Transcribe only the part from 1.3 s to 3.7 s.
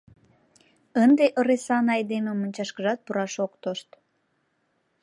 ыресан айдеме мончашкыжат пураш ок